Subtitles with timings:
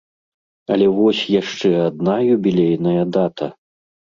[0.75, 3.53] Але вось яшчэ адна юбілейная дата.